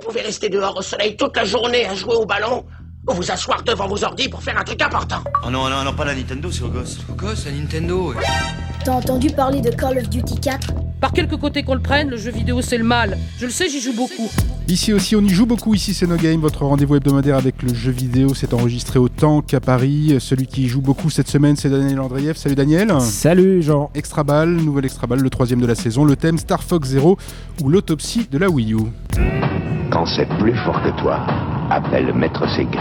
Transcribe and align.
Vous 0.00 0.06
pouvez 0.06 0.20
rester 0.20 0.48
dehors 0.48 0.76
au 0.76 0.82
soleil 0.82 1.16
toute 1.16 1.36
la 1.36 1.44
journée 1.44 1.84
à 1.86 1.94
jouer 1.94 2.14
au 2.14 2.24
ballon 2.24 2.64
ou 3.08 3.14
vous 3.14 3.30
asseoir 3.32 3.62
devant 3.64 3.88
vos 3.88 4.04
ordi 4.04 4.28
pour 4.28 4.42
faire 4.42 4.56
un 4.56 4.62
truc 4.62 4.80
important. 4.80 5.24
Oh 5.44 5.50
non, 5.50 5.68
non, 5.68 5.82
non, 5.82 5.92
pas 5.92 6.04
la 6.04 6.14
Nintendo, 6.14 6.50
c'est 6.52 6.62
au 6.62 6.68
gosse. 6.68 6.98
Au 7.10 7.14
gosse, 7.14 7.46
la 7.46 7.52
Nintendo. 7.52 8.14
T'as 8.84 8.92
entendu 8.92 9.30
parler 9.30 9.60
de 9.60 9.70
Call 9.70 9.98
of 9.98 10.08
Duty 10.08 10.38
4 10.38 10.72
Par 11.00 11.12
quelque 11.12 11.34
côté 11.34 11.64
qu'on 11.64 11.74
le 11.74 11.82
prenne, 11.82 12.10
le 12.10 12.16
jeu 12.16 12.30
vidéo 12.30 12.62
c'est 12.62 12.78
le 12.78 12.84
mal. 12.84 13.18
Je 13.38 13.46
le 13.46 13.50
sais, 13.50 13.68
j'y 13.68 13.80
joue 13.80 13.92
beaucoup. 13.92 14.30
Ici 14.68 14.92
aussi, 14.92 15.16
on 15.16 15.20
y 15.22 15.30
joue 15.30 15.46
beaucoup. 15.46 15.74
Ici, 15.74 15.94
c'est 15.94 16.06
No 16.06 16.16
Game, 16.16 16.40
votre 16.40 16.64
rendez-vous 16.64 16.94
hebdomadaire 16.94 17.36
avec 17.36 17.62
le 17.62 17.74
jeu 17.74 17.90
vidéo. 17.90 18.34
C'est 18.34 18.54
enregistré 18.54 19.00
autant 19.00 19.42
qu'à 19.42 19.58
Paris. 19.58 20.16
Celui 20.20 20.46
qui 20.46 20.64
y 20.64 20.68
joue 20.68 20.82
beaucoup 20.82 21.10
cette 21.10 21.28
semaine, 21.28 21.56
c'est 21.56 21.70
Daniel 21.70 21.98
Andreev. 21.98 22.36
Salut 22.36 22.54
Daniel. 22.54 22.92
Salut 23.00 23.62
Jean. 23.62 23.90
Extra 23.94 24.22
Ball, 24.22 24.48
nouvelle 24.50 24.84
Extra 24.84 25.08
Ball, 25.08 25.20
le 25.20 25.30
troisième 25.30 25.60
de 25.60 25.66
la 25.66 25.74
saison. 25.74 26.04
Le 26.04 26.14
thème 26.14 26.38
Star 26.38 26.62
Fox 26.62 26.88
Zero 26.88 27.18
ou 27.62 27.68
l'autopsie 27.68 28.28
de 28.30 28.38
la 28.38 28.48
Wii 28.48 28.74
U. 28.74 28.78
Quand 29.98 30.06
c'est 30.06 30.28
plus 30.38 30.54
fort 30.54 30.80
que 30.80 30.90
toi, 30.90 31.26
appelle 31.70 32.14
Maître 32.14 32.46
Sega. 32.50 32.78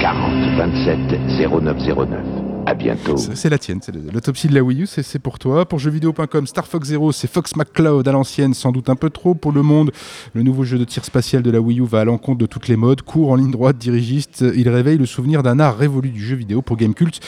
40 0.00 0.56
27 0.56 0.98
0909. 1.38 2.45
Bientôt. 2.74 3.16
C'est 3.16 3.48
la 3.48 3.58
tienne, 3.58 3.80
c'est 3.80 3.94
l'autopsie 4.12 4.48
de 4.48 4.54
la 4.54 4.62
Wii 4.62 4.82
U, 4.82 4.86
c'est 4.86 5.02
c'est 5.02 5.18
pour 5.18 5.38
toi. 5.38 5.66
Pour 5.66 5.78
jeuxvideo.com, 5.78 6.46
Star 6.46 6.66
Fox 6.66 6.88
Zero, 6.88 7.10
c'est 7.12 7.30
Fox 7.30 7.56
McCloud 7.56 8.06
à 8.06 8.12
l'ancienne, 8.12 8.54
sans 8.54 8.70
doute 8.70 8.90
un 8.90 8.96
peu 8.96 9.08
trop 9.08 9.34
pour 9.34 9.52
le 9.52 9.62
monde. 9.62 9.92
Le 10.34 10.42
nouveau 10.42 10.64
jeu 10.64 10.78
de 10.78 10.84
tir 10.84 11.04
spatial 11.04 11.42
de 11.42 11.50
la 11.50 11.60
Wii 11.60 11.80
U 11.80 11.86
va 11.86 12.00
à 12.00 12.04
l'encontre 12.04 12.38
de 12.38 12.46
toutes 12.46 12.68
les 12.68 12.76
modes. 12.76 13.02
Court 13.02 13.30
en 13.30 13.36
ligne 13.36 13.50
droite, 13.50 13.78
dirigiste, 13.78 14.44
il 14.54 14.68
réveille 14.68 14.98
le 14.98 15.06
souvenir 15.06 15.42
d'un 15.42 15.58
art 15.58 15.78
révolu 15.78 16.10
du 16.10 16.22
jeu 16.22 16.36
vidéo 16.36 16.60
pour 16.60 16.76
Gamecult. 16.76 17.20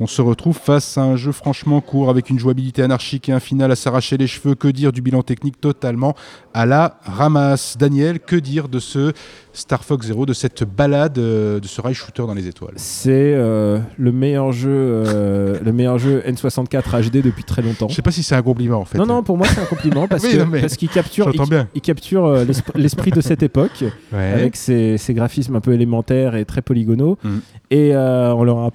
On 0.00 0.06
se 0.06 0.22
retrouve 0.22 0.56
face 0.56 0.96
à 0.96 1.02
un 1.02 1.16
jeu 1.16 1.32
franchement 1.32 1.80
court 1.80 2.08
avec 2.08 2.30
une 2.30 2.38
jouabilité 2.38 2.82
anarchique 2.82 3.28
et 3.28 3.32
un 3.32 3.40
final 3.40 3.72
à 3.72 3.76
s'arracher 3.76 4.16
les 4.16 4.26
cheveux. 4.26 4.54
Que 4.54 4.68
dire 4.68 4.92
du 4.92 5.02
bilan 5.02 5.22
technique 5.22 5.60
totalement 5.60 6.14
à 6.54 6.66
la 6.66 6.98
ramasse? 7.02 7.76
Daniel, 7.78 8.20
que 8.20 8.36
dire 8.36 8.68
de 8.68 8.78
ce 8.78 9.12
Star 9.56 9.84
Fox 9.84 10.06
Zero, 10.08 10.26
de 10.26 10.32
cette 10.32 10.64
balade, 10.64 11.16
euh, 11.16 11.60
de 11.60 11.66
ce 11.68 11.80
rail 11.80 11.94
shooter 11.94 12.26
dans 12.26 12.34
les 12.34 12.48
étoiles 12.48 12.74
C'est 12.76 13.34
euh, 13.34 13.78
le 13.96 14.10
meilleur 14.12 14.50
jeu, 14.52 14.68
euh, 14.70 15.58
le 15.64 15.72
meilleur 15.72 15.96
jeu 15.98 16.22
N64 16.26 17.08
HD 17.08 17.22
depuis 17.22 17.44
très 17.44 17.62
longtemps. 17.62 17.88
Je 17.88 17.94
sais 17.94 18.02
pas 18.02 18.10
si 18.10 18.24
c'est 18.24 18.34
un 18.34 18.42
compliment 18.42 18.80
en 18.80 18.84
fait. 18.84 18.98
Non, 18.98 19.06
non, 19.06 19.22
pour 19.22 19.38
moi 19.38 19.46
c'est 19.46 19.60
un 19.60 19.64
compliment 19.66 20.08
parce 20.08 20.24
Oui, 20.24 20.30
qu'il 20.76 20.88
capture, 20.88 21.30
il, 21.74 21.80
capture 21.80 22.24
euh, 22.26 22.44
l'esp- 22.44 22.70
l'esprit 22.74 23.12
de 23.12 23.20
cette 23.20 23.42
époque 23.44 23.84
Ouais. 24.12 24.32
avec 24.32 24.56
ses, 24.56 24.98
ses 24.98 25.14
graphismes 25.14 25.54
un 25.56 25.60
peu 25.60 25.72
élémentaires 25.72 26.34
et 26.34 26.44
très 26.44 26.60
polygonaux 26.60 27.16
Mhm. 27.22 27.40
et 27.70 27.96
en 27.96 28.42
leur 28.44 28.70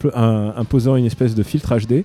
imposant 0.58 0.96
une 0.96 1.06
espèce 1.06 1.36
de 1.36 1.44
filtre 1.44 1.76
HD. 1.78 2.04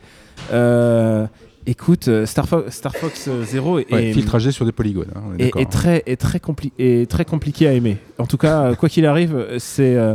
Euh, 1.67 1.71
écoute, 1.71 2.09
euh, 2.09 2.27
Star, 2.27 2.47
Fo- 2.47 2.71
Star 2.71 2.95
Fox 2.95 3.27
euh, 3.29 3.43
Zero 3.45 3.79
est, 3.79 3.93
Ouais, 3.93 4.13
HD 4.13 4.51
sur 4.51 4.65
des 4.65 4.73
polygones, 4.73 5.11
hein, 5.15 5.21
on 5.35 5.39
est 5.39 5.51
est 5.57 5.71
très, 5.71 6.03
est, 6.07 6.17
très 6.21 6.39
compli- 6.39 6.73
est 6.79 7.11
très 7.11 7.25
compliqué 7.25 7.67
à 7.67 7.73
aimer. 7.73 7.99
En 8.19 8.27
tout 8.27 8.37
cas, 8.39 8.63
euh, 8.63 8.75
quoi 8.75 8.89
qu'il 8.89 9.07
arrive, 9.07 9.47
c'est. 9.59 9.97
euh, 9.97 10.15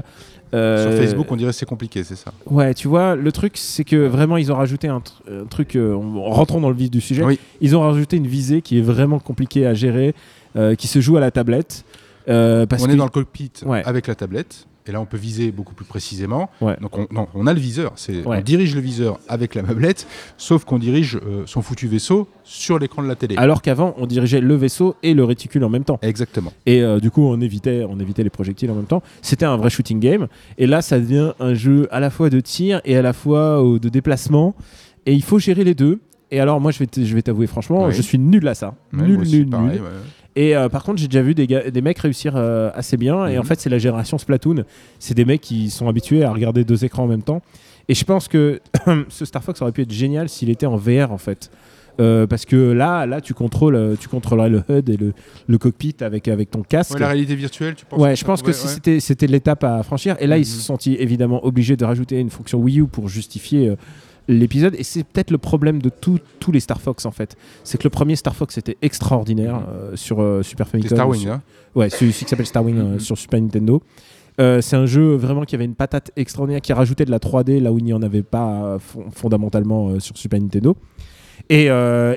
Sur 0.51 0.59
euh, 0.59 0.97
Facebook, 0.97 1.31
on 1.31 1.35
dirait 1.35 1.51
que 1.51 1.57
c'est 1.57 1.65
compliqué, 1.67 2.03
c'est 2.03 2.15
ça. 2.15 2.31
Ouais, 2.47 2.73
tu 2.73 2.87
vois, 2.87 3.15
le 3.15 3.31
truc, 3.31 3.53
c'est 3.55 3.83
que 3.83 4.07
vraiment, 4.07 4.37
ils 4.37 4.51
ont 4.51 4.55
rajouté 4.55 4.87
un, 4.87 4.99
tr- 4.99 5.41
un 5.43 5.45
truc, 5.45 5.75
euh, 5.75 5.93
en 5.95 6.15
en 6.17 6.29
rentrant 6.31 6.59
dans 6.59 6.69
le 6.69 6.75
vif 6.75 6.89
du 6.89 7.01
sujet, 7.01 7.23
Oui. 7.23 7.39
ils 7.61 7.75
ont 7.75 7.81
rajouté 7.81 8.17
une 8.17 8.27
visée 8.27 8.61
qui 8.61 8.79
est 8.79 8.81
vraiment 8.81 9.19
compliquée 9.19 9.65
à 9.67 9.73
gérer, 9.73 10.15
euh, 10.55 10.75
qui 10.75 10.87
se 10.87 10.99
joue 11.01 11.17
à 11.17 11.19
la 11.19 11.31
tablette. 11.31 11.83
euh, 12.27 12.65
parce 12.67 12.83
on 12.83 12.89
est 12.89 12.95
dans 12.95 13.05
le 13.05 13.09
cockpit 13.09 13.51
Ouais. 13.65 13.81
avec 13.85 14.05
la 14.07 14.13
tablette. 14.15 14.65
Et 14.87 14.91
là, 14.91 14.99
on 15.01 15.05
peut 15.05 15.17
viser 15.17 15.51
beaucoup 15.51 15.75
plus 15.75 15.85
précisément. 15.85 16.49
Ouais. 16.61 16.75
Donc, 16.81 16.97
on, 16.97 17.07
non, 17.11 17.27
on 17.35 17.45
a 17.47 17.53
le 17.53 17.59
viseur. 17.59 17.93
Ouais. 18.09 18.21
On 18.25 18.41
dirige 18.41 18.73
le 18.75 18.81
viseur 18.81 19.19
avec 19.27 19.53
la 19.53 19.61
meublette, 19.61 20.07
sauf 20.37 20.63
qu'on 20.65 20.79
dirige 20.79 21.17
euh, 21.17 21.43
son 21.45 21.61
foutu 21.61 21.87
vaisseau 21.87 22.27
sur 22.43 22.79
l'écran 22.79 23.03
de 23.03 23.07
la 23.07 23.15
télé. 23.15 23.35
Alors 23.37 23.61
qu'avant, 23.61 23.93
on 23.97 24.07
dirigeait 24.07 24.41
le 24.41 24.55
vaisseau 24.55 24.95
et 25.03 25.13
le 25.13 25.23
réticule 25.23 25.63
en 25.63 25.69
même 25.69 25.83
temps. 25.83 25.99
Exactement. 26.01 26.51
Et 26.65 26.81
euh, 26.81 26.99
du 26.99 27.11
coup, 27.11 27.21
on 27.21 27.39
évitait, 27.39 27.85
on 27.87 27.99
évitait 27.99 28.23
les 28.23 28.29
projectiles 28.31 28.71
en 28.71 28.75
même 28.75 28.85
temps. 28.85 29.03
C'était 29.21 29.45
un 29.45 29.57
vrai 29.57 29.69
shooting 29.69 29.99
game. 29.99 30.27
Et 30.57 30.65
là, 30.65 30.81
ça 30.81 30.99
devient 30.99 31.33
un 31.39 31.53
jeu 31.53 31.87
à 31.91 31.99
la 31.99 32.09
fois 32.09 32.29
de 32.31 32.39
tir 32.39 32.81
et 32.85 32.97
à 32.97 33.01
la 33.03 33.13
fois 33.13 33.63
euh, 33.63 33.77
de 33.79 33.89
déplacement. 33.89 34.55
Et 35.05 35.13
il 35.13 35.23
faut 35.23 35.37
gérer 35.39 35.63
les 35.63 35.75
deux. 35.75 35.99
Et 36.31 36.39
alors, 36.39 36.59
moi, 36.61 36.71
je 36.71 36.79
vais 36.79 36.85
t- 36.87 37.05
je 37.05 37.15
vais 37.15 37.21
t'avouer 37.23 37.47
franchement, 37.47 37.85
Oui. 37.87 37.93
je 37.93 38.01
suis 38.01 38.19
nul 38.19 38.47
à 38.47 38.53
ça. 38.55 38.75
Ouais, 38.93 39.01
nul, 39.03 39.19
nul, 39.19 39.49
pareil, 39.49 39.67
nul. 39.79 39.81
Et 40.35 40.55
euh, 40.55 40.69
par 40.69 40.83
contre, 40.83 40.99
j'ai 41.01 41.07
déjà 41.07 41.21
vu 41.21 41.33
des, 41.35 41.47
gars- 41.47 41.69
des 41.69 41.81
mecs 41.81 41.99
réussir 41.99 42.33
euh, 42.35 42.69
assez 42.73 42.97
bien. 42.97 43.27
Et 43.27 43.33
Mhm. 43.35 43.39
en 43.39 43.43
fait, 43.43 43.59
c'est 43.59 43.69
la 43.69 43.79
génération 43.79 44.17
Splatoon. 44.17 44.63
C'est 44.99 45.13
des 45.15 45.25
mecs 45.25 45.41
qui 45.41 45.69
sont 45.69 45.87
habitués 45.89 46.23
à 46.23 46.31
regarder 46.31 46.63
deux 46.63 46.85
écrans 46.85 47.03
en 47.03 47.07
même 47.07 47.23
temps. 47.23 47.41
Et 47.87 47.95
je 47.95 48.05
pense 48.05 48.27
que 48.27 48.61
ce 49.09 49.25
Star 49.25 49.43
Fox 49.43 49.61
aurait 49.61 49.71
pu 49.71 49.81
être 49.81 49.91
génial 49.91 50.29
s'il 50.29 50.49
était 50.49 50.65
en 50.67 50.75
VR 50.77 51.11
en 51.11 51.17
fait. 51.17 51.49
Euh, 51.99 52.27
parce 52.27 52.45
que 52.45 52.55
là, 52.55 53.05
là, 53.05 53.19
tu 53.19 53.33
contrôles, 53.33 53.97
tu 53.99 54.07
contrôlerais 54.07 54.49
le 54.49 54.63
HUD 54.69 54.89
et 54.89 54.95
le, 54.95 55.11
le 55.47 55.57
cockpit 55.57 55.95
avec 55.99 56.29
avec 56.29 56.49
ton 56.49 56.61
casque. 56.61 56.93
Ouais, 56.93 56.99
la 57.01 57.07
réalité 57.09 57.35
virtuelle, 57.35 57.75
tu 57.75 57.85
penses 57.85 57.99
Ouais, 57.99 58.15
je 58.15 58.23
pense 58.23 58.39
que 58.41 58.51
pourrait- 58.51 58.57
si 58.57 58.67
ouais. 58.67 58.73
c'était 58.73 58.99
c'était 59.01 59.27
l'étape 59.27 59.65
à 59.65 59.83
franchir. 59.83 60.15
Et 60.21 60.27
là, 60.27 60.37
ils 60.37 60.45
se 60.45 60.53
Mhm. 60.53 60.59
sont 60.59 60.65
sentis 60.75 60.95
évidemment 60.97 61.45
obligés 61.45 61.75
de 61.75 61.83
rajouter 61.83 62.17
une 62.19 62.29
fonction 62.29 62.59
Wii 62.59 62.79
U 62.81 62.87
pour 62.87 63.09
justifier 63.09 63.67
euh, 63.67 63.75
l'épisode. 64.27 64.75
Et 64.77 64.83
c'est 64.83 65.03
peut-être 65.03 65.31
le 65.31 65.37
problème 65.37 65.81
de 65.81 65.89
tout- 65.89 66.19
tous 66.39 66.51
les 66.51 66.59
Star 66.59 66.81
Fox 66.81 67.05
en 67.05 67.11
fait. 67.11 67.35
C'est 67.63 67.77
que 67.77 67.83
le 67.83 67.89
premier 67.89 68.15
Star 68.15 68.35
Fox 68.35 68.57
était 68.57 68.77
extraordinaire 68.81 69.55
Mhm. 69.61 69.65
euh, 69.73 69.95
sur 69.95 70.21
euh, 70.21 70.43
Super 70.43 70.67
Famicom. 70.67 70.95
Star 70.97 71.07
Wing, 71.09 71.21
sur- 71.21 71.31
hein. 71.33 71.41
Ouais, 71.75 71.89
celui 71.89 72.11
qui 72.13 72.25
s'appelle 72.25 72.45
Star 72.45 72.63
Wing 72.65 72.77
euh, 72.77 72.83
Mhm. 72.93 72.99
sur 72.99 73.17
Super 73.17 73.41
Nintendo. 73.41 73.81
C'est 74.61 74.77
un 74.77 74.85
jeu 74.85 75.15
vraiment 75.15 75.43
qui 75.43 75.55
avait 75.55 75.65
une 75.65 75.75
patate 75.75 76.11
extraordinaire, 76.15 76.61
qui 76.61 76.71
rajoutait 76.71 77.03
de 77.03 77.11
la 77.11 77.19
3D 77.19 77.59
là 77.59 77.73
où 77.73 77.77
il 77.77 77.83
n'y 77.83 77.91
en 77.91 78.01
avait 78.01 78.23
pas 78.23 78.77
fon- 78.79 79.11
fondamentalement 79.11 79.99
sur 79.99 80.17
Super 80.17 80.39
Nintendo. 80.39 80.77
Et, 81.49 81.65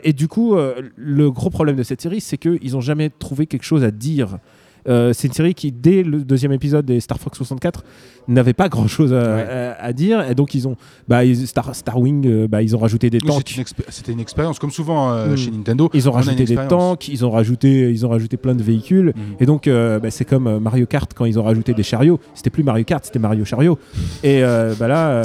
et 0.05 0.13
du 0.13 0.29
coup, 0.29 0.55
le 0.97 1.31
gros 1.33 1.51
problème 1.51 1.75
de 1.75 1.83
cette 1.83 2.01
série, 2.01 2.21
c'est 2.21 2.39
qu'ils 2.39 2.73
n'ont 2.75 2.81
jamais 2.81 3.11
trouvé 3.11 3.47
quelque 3.47 3.65
chose 3.65 3.83
à 3.83 3.91
dire. 3.91 4.39
Euh, 4.89 5.13
c'est 5.13 5.29
une 5.29 5.35
série 5.35 5.55
qui, 5.55 5.71
dès 5.73 6.03
le 6.03 6.25
deuxième 6.25 6.53
épisode 6.53 6.85
des 6.85 7.01
Star 7.01 7.19
Fox 7.19 7.39
64, 7.39 7.85
n'avait 8.29 8.53
pas 8.53 8.69
grand 8.69 8.87
chose 8.87 9.13
à, 9.13 9.17
Ouais. 9.37 9.43
à- 9.49 9.83
à 9.85 9.93
dire. 9.93 10.29
Et 10.31 10.35
donc, 10.35 10.55
ils 10.55 10.67
ont, 10.69 10.77
bah, 11.09 11.25
ils- 11.25 11.47
Star, 11.47 11.75
Star 11.75 11.99
Wing, 11.99 12.27
euh, 12.27 12.47
bah, 12.49 12.63
ils 12.63 12.75
ont 12.77 12.79
rajouté 12.79 13.11
des 13.11 13.19
Oui, 13.23 13.29
tanks. 13.29 13.57
une 13.57 13.65
C'était 13.89 14.13
une 14.13 14.21
expérience, 14.21 14.59
comme 14.59 14.71
souvent 14.71 15.13
euh, 15.13 15.31
Mhm. 15.31 15.37
chez 15.37 15.51
Nintendo. 15.51 15.91
Ils 15.93 16.09
ont 16.09 16.13
rajouté 16.13 16.45
des 16.45 16.55
tanks, 16.55 17.09
ils 17.09 17.25
ont 17.25 17.31
rajouté, 17.31 17.91
ils 17.91 18.07
ont 18.07 18.09
rajouté 18.09 18.37
plein 18.37 18.55
de 18.55 18.63
véhicules. 18.63 19.13
Mhm. 19.17 19.23
Et 19.41 19.47
donc, 19.47 19.69
bah, 19.69 20.11
c'est 20.11 20.25
comme 20.25 20.59
Mario 20.59 20.87
Kart 20.87 21.13
quand 21.15 21.25
ils 21.25 21.39
ont 21.39 21.43
rajouté 21.45 21.75
des 21.75 21.83
chariots. 21.83 22.21
C'était 22.35 22.51
plus 22.51 22.63
Mario 22.63 22.85
Kart, 22.85 23.05
c'était 23.05 23.19
Mario 23.19 23.45
Chariot. 23.45 23.79
Et 24.23 24.43
bah 24.79 24.89
là, 24.89 25.23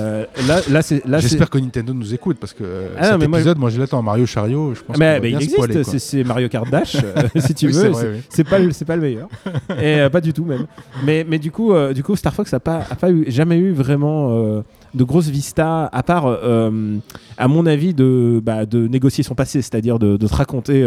là, 0.48 0.62
là, 0.70 0.82
c'est, 0.82 1.02
J'espère 1.20 1.50
que 1.50 1.58
Nintendo 1.58 1.94
nous 1.94 2.14
écoute 2.14 2.38
parce 2.40 2.54
que 2.54 2.64
Ah 2.98 3.12
cet 3.12 3.20
mais 3.20 3.28
moi, 3.28 3.40
épisode, 3.40 3.58
moi, 3.58 3.70
je 3.70 3.80
l'attends. 3.80 4.02
Mario 4.02 4.26
Chariot, 4.26 4.74
je 4.76 4.82
pense 4.82 4.98
mais, 4.98 5.20
bien 5.20 5.30
il 5.30 5.36
existe, 5.36 5.98
c'est, 6.00 6.24
Mario 6.24 6.48
Kart 6.50 6.70
Dash, 6.70 6.96
si 7.38 7.54
tu 7.54 7.68
Oui, 7.68 7.74
veux. 7.74 7.92
c'est 8.30 8.44
pas, 8.44 8.58
pas 8.86 8.96
le 8.96 9.02
meilleur. 9.02 9.28
Et 9.82 10.00
euh, 10.00 10.10
pas 10.10 10.22
du 10.22 10.34
tout 10.34 10.46
même. 10.46 10.68
Mais, 11.04 11.26
mais 11.28 11.40
du 11.40 11.52
coup, 11.52 11.74
euh, 11.74 11.94
du 11.94 12.04
coup, 12.04 12.16
Star 12.16 12.34
Fox 12.34 12.54
a 12.54 12.60
pas, 12.60 12.82
a 12.90 12.96
pas 12.96 13.12
eu, 13.12 13.26
jamais 13.30 13.58
eu 13.58 13.72
vraiment 13.72 14.30
euh, 14.32 14.62
de 14.94 15.04
grosses 15.04 15.28
vistas, 15.30 15.90
à 15.92 16.04
part, 16.04 16.26
à 17.38 17.48
mon 17.48 17.66
avis, 17.66 17.94
de, 17.94 18.42
bah, 18.44 18.66
de 18.66 18.88
négocier 18.88 19.24
son 19.24 19.36
passé, 19.36 19.62
c'est-à-dire 19.62 20.00
de, 20.00 20.18
de 20.18 20.28
te 20.28 20.34
raconter 20.34 20.82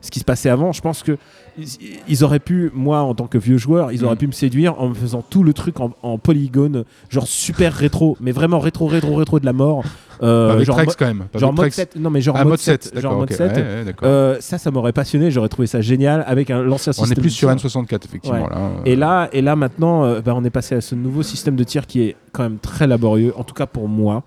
ce 0.00 0.10
qui 0.10 0.18
se 0.18 0.24
passait 0.24 0.50
avant. 0.50 0.72
Je 0.72 0.80
pense 0.82 1.02
que 1.02 1.16
ils, 1.56 1.68
ils 2.08 2.24
auraient 2.24 2.40
pu, 2.40 2.70
moi, 2.74 2.98
en 3.00 3.14
tant 3.14 3.26
que 3.26 3.38
vieux 3.38 3.56
joueur, 3.58 3.92
ils 3.92 4.04
auraient 4.04 4.14
Mhm. 4.14 4.18
pu 4.18 4.26
me 4.26 4.32
séduire 4.32 4.80
en 4.80 4.88
me 4.88 4.94
faisant 4.94 5.22
tout 5.28 5.42
le 5.42 5.52
truc 5.52 5.80
en, 5.80 5.92
en 6.02 6.18
polygone, 6.18 6.84
genre 7.08 7.26
super 7.26 7.72
rétro, 7.72 8.16
mais 8.20 8.32
vraiment 8.32 8.58
rétro, 8.58 8.86
rétro, 8.86 9.14
rétro 9.14 9.40
de 9.40 9.46
la 9.46 9.52
mort. 9.52 9.82
Euh, 10.22 10.52
Avec 10.52 10.66
genre 10.66 10.76
quand 10.96 11.06
même. 11.06 11.24
pas 11.32 11.38
genre 11.38 11.52
mode 11.52 11.62
Trex. 11.62 11.76
7 11.76 11.96
non 11.96 12.10
mais 12.10 12.20
genre 12.20 12.36
Ah, 12.38 12.44
mode 12.44 12.50
mode 12.52 12.60
7, 12.60 12.84
7 12.84 13.00
genre 13.00 13.14
mode 13.18 13.30
ok. 13.30 13.36
7 13.36 13.52
Ouais, 13.56 13.62
ouais, 13.62 13.84
d'accord. 13.84 14.08
euh, 14.08 14.36
ça 14.40 14.58
ça 14.58 14.70
m'aurait 14.70 14.92
passionné 14.92 15.30
j'aurais 15.30 15.48
trouvé 15.48 15.66
ça 15.66 15.80
génial 15.80 16.24
avec 16.26 16.50
un 16.50 16.62
l'ancien 16.62 16.90
On 16.96 17.04
système 17.04 17.18
est 17.18 17.20
plus 17.20 17.30
sur 17.30 17.54
tir. 17.54 17.68
N64, 17.68 18.04
effectivement. 18.04 18.44
Ouais. 18.44 18.50
Là, 18.50 18.56
euh. 18.56 18.80
et 18.84 18.96
là 18.96 19.28
et 19.32 19.42
là 19.42 19.56
maintenant 19.56 20.04
euh, 20.04 20.20
bah, 20.20 20.32
on 20.36 20.44
est 20.44 20.50
passé 20.50 20.74
à 20.74 20.80
ce 20.80 20.94
nouveau 20.94 21.22
système 21.22 21.56
de 21.56 21.64
tir 21.64 21.86
qui 21.86 22.02
est 22.02 22.16
quand 22.32 22.42
même 22.44 22.58
très 22.58 22.86
laborieux 22.86 23.32
en 23.36 23.44
tout 23.44 23.54
cas 23.54 23.66
pour 23.66 23.88
moi 23.88 24.22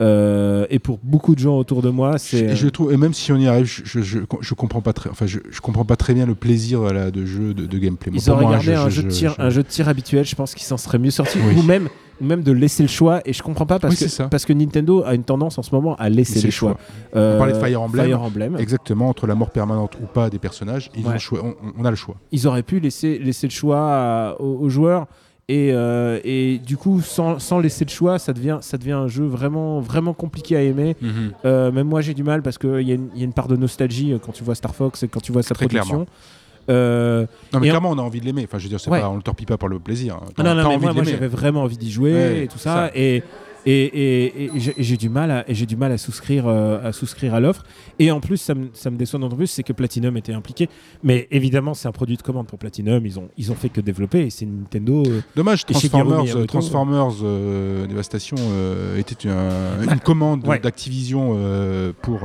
Euh, 0.00 0.64
et 0.70 0.78
pour 0.78 1.00
beaucoup 1.02 1.34
de 1.34 1.40
gens 1.40 1.58
autour 1.58 1.82
de 1.82 1.90
moi 1.90 2.18
c'est 2.18 2.54
je 2.54 2.68
trouve, 2.68 2.92
et 2.92 2.96
même 2.96 3.12
si 3.12 3.32
on 3.32 3.36
y 3.36 3.48
arrive, 3.48 3.64
je, 3.66 3.82
je, 3.84 4.00
je, 4.00 4.18
je 4.40 4.54
comprends 4.54 4.80
pas 4.80 4.92
très, 4.92 5.10
enfin, 5.10 5.26
je, 5.26 5.38
comprends 5.60 5.84
pas 5.84 5.96
très 5.96 6.14
bien 6.14 6.24
le 6.24 6.36
plaisir 6.36 6.82
de 7.10 7.26
jeu, 7.26 7.52
de, 7.52 7.66
de 7.66 7.78
gameplay. 7.78 8.12
Ils 8.14 8.22
pour 8.22 8.34
auraient 8.34 8.42
moi, 8.44 8.52
gardé 8.52 8.66
je- 8.66 8.78
un, 8.78 8.88
je- 8.88 8.94
jeu 8.94 9.02
de 9.02 9.08
tir, 9.10 9.34
un 9.38 9.50
jeu 9.50 9.64
de 9.64 9.68
tir 9.68 9.88
habituel, 9.88 10.24
je 10.24 10.36
pense 10.36 10.54
qu'il 10.54 10.62
s'en 10.66 10.76
serait 10.76 11.00
mieux 11.00 11.10
sorti. 11.10 11.38
Oui. 11.44 11.54
Ou 11.58 11.62
même, 11.64 11.88
ou 12.20 12.24
même 12.24 12.42
de 12.42 12.52
laisser 12.52 12.82
le 12.82 12.88
choix. 12.88 13.20
Et 13.24 13.32
je 13.32 13.42
comprends 13.42 13.66
pas 13.66 13.78
parce, 13.78 13.94
Oui, 13.94 14.06
que, 14.06 14.10
ça. 14.10 14.28
parce 14.28 14.44
que 14.44 14.52
Nintendo 14.52 15.02
a 15.04 15.14
une 15.14 15.24
tendance 15.24 15.58
en 15.58 15.62
ce 15.62 15.74
moment 15.74 15.94
à 15.96 16.08
laisser 16.08 16.40
les 16.40 16.46
le 16.46 16.50
choix. 16.50 16.70
choix. 16.72 16.80
Euh, 17.20 17.34
On 17.34 17.38
parlait 17.38 17.52
de 17.54 17.58
Fire 17.58 17.82
Emblem. 17.82 18.06
Fire 18.06 18.22
Emblem. 18.22 18.56
Exactement, 18.58 19.08
entre 19.08 19.26
la 19.26 19.34
mort 19.34 19.50
permanente 19.50 19.96
ou 20.02 20.06
pas 20.06 20.30
des 20.30 20.38
personnages, 20.38 20.90
ils 20.96 21.06
Ouais. 21.06 21.14
ont 21.14 21.18
choix- 21.18 21.42
on, 21.44 21.54
on 21.78 21.84
a 21.84 21.90
le 21.90 21.96
choix. 21.96 22.16
ils 22.32 22.46
auraient 22.46 22.62
pu 22.62 22.80
laisser, 22.80 23.18
laisser 23.18 23.46
le 23.46 23.52
choix 23.52 23.78
à- 23.80 24.36
aux, 24.40 24.58
aux 24.60 24.68
joueurs. 24.68 25.06
Et, 25.50 25.70
euh, 25.72 26.20
et 26.24 26.58
du 26.58 26.76
coup, 26.76 27.00
sans, 27.00 27.38
sans 27.38 27.58
laisser 27.58 27.86
le 27.86 27.90
choix, 27.90 28.18
ça 28.18 28.34
devient, 28.34 28.58
ça 28.60 28.76
devient 28.76 28.92
un 28.92 29.08
jeu 29.08 29.24
vraiment, 29.24 29.80
vraiment 29.80 30.12
compliqué 30.12 30.56
à 30.56 30.62
aimer. 30.62 30.94
Euh, 31.46 31.72
même 31.72 31.88
moi, 31.88 32.02
j'ai 32.02 32.12
du 32.12 32.22
mal 32.22 32.42
parce 32.42 32.58
qu'il 32.58 32.82
y, 32.82 32.90
a 32.90 32.94
une- 32.96 33.08
il 33.14 33.20
y 33.20 33.22
a 33.22 33.24
une 33.24 33.32
part 33.32 33.48
de 33.48 33.56
nostalgie 33.56 34.12
euh, 34.12 34.18
quand 34.18 34.32
tu 34.32 34.44
vois 34.44 34.54
Star 34.54 34.74
Fox 34.74 35.02
et 35.04 35.08
quand 35.08 35.20
tu 35.20 35.32
vois 35.32 35.42
sa 35.42 35.54
Très 35.54 35.64
production. 35.66 35.86
clairement. 36.04 36.06
Euh, 36.70 37.26
Non, 37.52 37.60
mais 37.60 37.68
clairement, 37.68 37.90
on 37.90 37.98
a 37.98 38.02
envie 38.02 38.20
de 38.20 38.26
l'aimer. 38.26 38.44
Enfin, 38.44 38.58
je 38.58 38.64
veux 38.64 38.68
dire, 38.68 38.80
c'est 38.80 38.90
Ouais. 38.90 39.00
pas, 39.00 39.08
on 39.08 39.16
le 39.16 39.22
torpille 39.22 39.46
pas 39.46 39.56
par 39.56 39.68
le 39.68 39.78
plaisir. 39.78 40.16
hein. 40.16 40.26
Non, 40.42 40.54
non, 40.54 40.78
mais 40.78 40.92
moi, 40.92 41.04
j'avais 41.04 41.28
vraiment 41.28 41.62
envie 41.62 41.78
d'y 41.78 41.90
jouer 41.90 42.12
Ouais, 42.12 42.42
et 42.44 42.48
tout 42.48 42.58
ça. 42.58 42.74
ça. 42.88 42.90
Et, 42.94 43.22
Et, 43.66 43.72
et- 43.84 44.50
et 44.56 44.82
j'ai 44.82 44.96
du 44.96 45.08
mal 45.08 45.30
à, 45.30 45.50
et 45.50 45.54
j'ai 45.54 45.66
du 45.66 45.76
mal 45.76 45.92
à 45.92 45.98
souscrire, 45.98 46.46
euh, 46.46 46.78
à 46.82 46.92
souscrire 46.92 47.34
à 47.34 47.40
l'offre. 47.40 47.64
Et 47.98 48.10
en 48.10 48.20
plus, 48.20 48.36
ça 48.38 48.54
me, 48.54 48.68
ça 48.72 48.90
me 48.90 48.96
déçoit 48.96 49.18
d'autant 49.18 49.36
plus, 49.36 49.48
c'est 49.48 49.62
que 49.64 49.72
Platinum 49.72 50.16
était 50.16 50.32
impliqué. 50.32 50.68
Mais 51.02 51.26
évidemment, 51.30 51.74
c'est 51.74 51.88
un 51.88 51.92
produit 51.92 52.16
de 52.16 52.22
commande 52.22 52.46
pour 52.46 52.58
Platinum. 52.58 53.04
Ils 53.04 53.18
ont, 53.18 53.28
ils 53.36 53.50
ont 53.52 53.54
fait 53.56 53.68
que 53.68 53.80
développer. 53.80 54.26
Et 54.26 54.30
c'est 54.30 54.46
Nintendo. 54.46 55.02
euh, 55.06 55.20
Dommage, 55.36 55.66
Transformers, 55.66 56.22
Miyamoto, 56.22 56.38
euh, 56.38 56.46
Transformers 56.46 57.08
euh, 57.22 57.86
Devastation 57.88 58.36
euh, 58.38 58.96
était 58.96 59.28
un- 59.28 59.82
une 59.92 60.00
commande 60.00 60.46
ouais. 60.46 60.60
d'Activision 60.60 61.36
pour, 62.00 62.20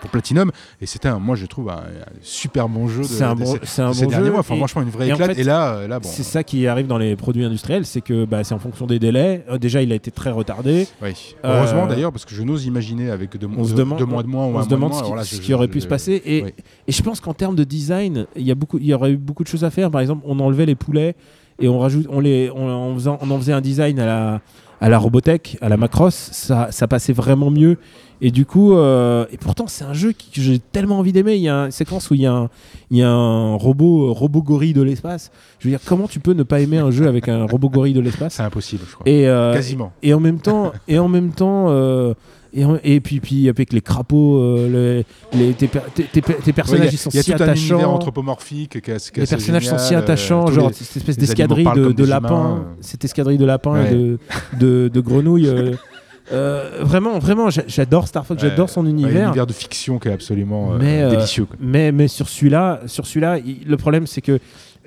pour 0.00 0.10
Platinum. 0.10 0.50
Et 0.80 0.86
c'était, 0.86 1.08
un- 1.08 1.18
moi, 1.18 1.34
je 1.36 1.46
trouve, 1.46 1.68
un, 1.70 1.74
un 1.78 1.82
super 2.22 2.68
bon 2.68 2.86
jeu 2.88 3.02
de, 3.02 3.06
C'est 3.06 3.24
un 3.24 3.34
de 3.34 3.40
bon- 3.42 3.56
ces, 3.64 3.82
un 3.82 3.90
de 3.90 3.94
ces 3.94 4.04
bon 4.04 4.10
derniers 4.10 4.26
jeu. 4.26 4.30
mois. 4.32 4.40
Enfin, 4.40 4.54
Et- 4.54 4.58
franchement, 4.58 4.82
une 4.82 4.90
vraie 4.90 5.10
en 5.10 5.14
éclate. 5.16 5.34
fait, 5.34 5.40
et 5.40 5.44
là, 5.44 5.86
là 5.88 5.98
bon. 5.98 6.08
C'est 6.10 6.22
ça 6.22 6.44
qui 6.44 6.66
arrive 6.68 6.86
dans 6.86 6.98
les 6.98 7.16
produits 7.16 7.44
industriels, 7.44 7.84
c'est 7.84 8.00
que 8.00 8.24
bah, 8.24 8.44
c'est 8.44 8.54
en 8.54 8.58
fonction 8.60 8.86
des 8.86 8.98
délais. 8.98 9.44
Déjà, 9.60 9.82
il 9.82 9.90
a 9.92 9.96
été 9.96 10.10
très 10.10 10.30
retardé. 10.30 10.59
Oui. 10.64 11.34
Euh, 11.44 11.56
Heureusement 11.58 11.86
d'ailleurs, 11.86 12.12
parce 12.12 12.24
que 12.24 12.34
je 12.34 12.42
n'ose 12.42 12.66
imaginer 12.66 13.10
avec 13.10 13.36
deux, 13.36 13.48
On 13.56 13.64
se 13.64 13.70
deux- 13.70 13.76
demande- 13.78 13.98
deux 13.98 14.04
mois 14.06 14.22
de 14.22 14.28
moins 14.28 14.46
ou 14.46 14.48
on 14.48 14.50
un 14.50 14.52
se 14.52 14.54
mois 14.54 14.64
de 14.66 14.70
demande 14.70 14.90
moins, 14.92 15.00
ce 15.02 15.04
qui, 15.08 15.14
là, 15.16 15.24
ce 15.24 15.36
je- 15.36 15.40
qui 15.40 15.54
aurait 15.54 15.66
je- 15.66 15.72
pu 15.72 15.80
se 15.80 15.86
passer. 15.88 16.22
Et, 16.24 16.42
oui. 16.44 16.50
et 16.88 16.92
je 16.92 17.02
pense 17.02 17.20
qu'en 17.20 17.34
termes 17.34 17.56
de 17.56 17.64
design, 17.64 18.26
il 18.36 18.42
y, 18.42 18.50
a 18.50 18.54
beaucoup, 18.54 18.78
il 18.78 18.86
y 18.86 18.94
aurait 18.94 19.12
eu 19.12 19.16
beaucoup 19.16 19.42
de 19.42 19.48
choses 19.48 19.64
à 19.64 19.70
faire. 19.70 19.90
Par 19.90 20.00
exemple, 20.00 20.22
on 20.26 20.38
enlevait 20.40 20.66
les 20.66 20.74
poulets 20.74 21.14
et 21.60 21.68
on, 21.68 21.78
rajoute, 21.78 22.06
on, 22.10 22.20
les, 22.20 22.50
on, 22.54 22.68
en 22.68 22.94
faisant- 22.94 23.18
on 23.20 23.30
en 23.30 23.38
faisait 23.38 23.52
un 23.52 23.60
design 23.60 23.98
à 24.00 24.06
la, 24.06 24.40
à 24.80 24.88
la 24.88 24.98
Robotech, 24.98 25.58
à 25.60 25.68
la 25.68 25.76
Macross. 25.76 26.14
Ça, 26.32 26.68
ça 26.70 26.88
passait 26.88 27.12
vraiment 27.12 27.50
mieux. 27.50 27.76
Et 28.22 28.30
du 28.30 28.44
coup, 28.44 28.74
euh, 28.76 29.24
et 29.32 29.38
pourtant, 29.38 29.64
c'est 29.66 29.84
un 29.84 29.94
jeu 29.94 30.12
que 30.12 30.18
j'ai 30.42 30.58
tellement 30.58 30.98
envie 30.98 31.12
d'aimer. 31.12 31.36
Il 31.36 31.40
y 31.42 31.48
a 31.48 31.64
une 31.64 31.70
séquence 31.70 32.10
où 32.10 32.14
il 32.14 32.20
y 32.20 32.26
a 32.26 32.32
un, 32.34 32.50
il 32.90 32.98
y 32.98 33.02
a 33.02 33.08
un 33.10 33.54
robot, 33.54 34.12
robot 34.12 34.42
gorille 34.42 34.74
de 34.74 34.82
l'espace. 34.82 35.30
Je 35.58 35.68
veux 35.68 35.70
dire, 35.72 35.80
comment 35.86 36.06
tu 36.06 36.20
peux 36.20 36.34
ne 36.34 36.42
pas 36.42 36.60
aimer 36.60 36.76
un 36.78 36.90
jeu 36.90 37.06
avec 37.08 37.28
un 37.28 37.46
robot 37.46 37.70
gorille 37.70 37.94
de 37.94 38.00
l'espace? 38.00 38.34
C'est 38.34 38.42
impossible, 38.42 38.82
je 38.86 38.92
crois. 38.94 39.08
et, 39.08 39.26
euh, 39.26 39.54
Quasiment. 39.54 39.92
et 40.02 40.12
en 40.12 40.20
même 40.20 40.38
temps, 40.38 40.72
et 40.86 40.98
en 40.98 41.08
même 41.08 41.30
temps, 41.30 41.66
euh, 41.68 42.12
et, 42.52 43.00
puis, 43.00 43.20
puis 43.20 43.48
avec 43.48 43.72
les 43.72 43.80
crapauds, 43.80 44.38
euh, 44.42 45.04
les, 45.32 45.38
les- 45.48 45.52
tes, 45.54 45.68
per- 45.68 45.80
tes- 45.94 46.04
tes- 46.04 46.20
tes 46.20 46.32
Ouais, 46.32 46.52
personnages 46.52 46.80
il 46.82 46.84
y 46.86 46.88
a- 46.88 46.92
ils 46.92 46.98
sont 46.98 47.10
il 47.10 47.16
y 47.16 47.18
a 47.18 47.22
si 47.22 47.32
un 47.32 47.36
univers 47.36 47.48
attachants. 47.78 47.94
anthropomorphique 47.94 48.80
qui 48.82 48.90
est 48.90 48.94
assez- 48.94 49.10
qui 49.12 49.20
est 49.20 49.22
Les 49.22 49.28
personnages 49.28 49.68
sont 49.68 49.78
si 49.78 49.94
euh, 49.94 49.98
attachants, 49.98 50.46
genre 50.48 50.68
les- 50.68 50.74
cette 50.74 50.96
espèce 50.96 51.16
d'escadrille 51.18 51.64
de, 51.94 52.04
lapins, 52.04 52.64
cette 52.80 53.04
escadrille 53.04 53.38
de 53.38 53.44
lapins 53.44 53.84
et 53.84 53.90
de, 53.94 54.18
de, 54.58 54.90
de 54.92 55.00
grenouilles. 55.00 55.46
euh, 55.48 55.72
euh, 56.32 56.78
vraiment, 56.82 57.18
vraiment, 57.18 57.50
j'a- 57.50 57.64
j'adore 57.66 58.06
Star 58.08 58.24
Fox, 58.26 58.42
Ouais. 58.42 58.48
j'adore 58.50 58.70
son 58.70 58.86
univers. 58.86 59.26
univers 59.28 59.46
de 59.46 59.52
fiction 59.52 59.98
qui 59.98 60.08
est 60.08 60.12
absolument 60.12 60.72
euh, 60.74 60.78
Mais, 60.78 61.02
euh, 61.02 61.10
délicieux. 61.10 61.44
quoi. 61.44 61.56
Mais, 61.60 61.92
mais 61.92 62.08
sur 62.08 62.28
celui-là, 62.28 62.80
sur 62.86 63.06
celui-là, 63.06 63.38
il- 63.38 63.66
le 63.66 63.76
problème 63.76 64.06
c'est 64.06 64.20
que 64.20 64.38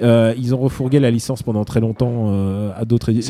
euh, 0.02 0.34
ils 0.38 0.56
ont 0.56 0.58
refourgué 0.60 1.00
la 1.00 1.12
licence 1.12 1.44
pendant 1.44 1.64
très 1.66 1.80
longtemps 1.80 2.26
euh, 2.30 2.72
à 2.76 2.84
d'autres 2.86 3.12
Ils 3.12 3.22